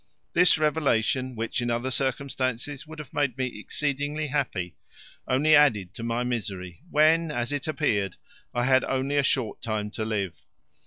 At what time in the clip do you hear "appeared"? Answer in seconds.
7.67-8.15